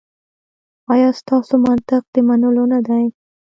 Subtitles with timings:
[0.93, 3.05] ایا ستاسو منطق د منلو نه دی؟